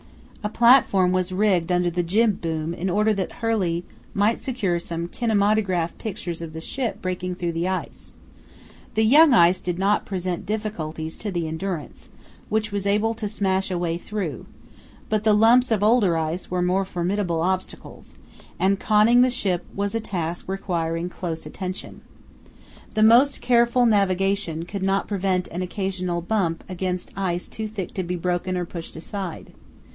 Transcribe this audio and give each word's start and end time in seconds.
A 0.43 0.49
platform 0.49 1.11
was 1.11 1.31
rigged 1.31 1.71
under 1.71 1.91
the 1.91 2.01
jib 2.01 2.41
boom 2.41 2.73
in 2.73 2.89
order 2.89 3.13
that 3.13 3.33
Hurley 3.33 3.85
might 4.15 4.39
secure 4.39 4.79
some 4.79 5.07
kinematograph 5.07 5.95
pictures 5.99 6.41
of 6.41 6.53
the 6.53 6.59
ship 6.59 6.99
breaking 6.99 7.35
through 7.35 7.51
the 7.51 7.67
ice. 7.67 8.15
The 8.95 9.05
young 9.05 9.35
ice 9.35 9.61
did 9.61 9.77
not 9.77 10.07
present 10.07 10.47
difficulties 10.47 11.19
to 11.19 11.29
the 11.31 11.47
Endurance, 11.47 12.09
which 12.49 12.71
was 12.71 12.87
able 12.87 13.13
to 13.13 13.27
smash 13.27 13.69
a 13.69 13.77
way 13.77 13.99
through, 13.99 14.47
but 15.07 15.23
the 15.23 15.35
lumps 15.35 15.69
of 15.69 15.83
older 15.83 16.17
ice 16.17 16.49
were 16.49 16.63
more 16.63 16.85
formidable 16.85 17.43
obstacles, 17.43 18.15
and 18.57 18.79
conning 18.79 19.21
the 19.21 19.29
ship 19.29 19.63
was 19.75 19.93
a 19.93 19.99
task 19.99 20.49
requiring 20.49 21.09
close 21.09 21.45
attention. 21.45 22.01
The 22.95 23.03
most 23.03 23.39
careful 23.41 23.85
navigation 23.85 24.63
could 24.65 24.81
not 24.81 25.07
prevent 25.07 25.47
an 25.49 25.61
occasional 25.61 26.23
bump 26.23 26.63
against 26.67 27.11
ice 27.15 27.47
too 27.47 27.67
thick 27.67 27.93
to 27.93 28.01
be 28.01 28.15
broken 28.15 28.57
or 28.57 28.65
pushed 28.65 28.95
aside. 28.95 29.53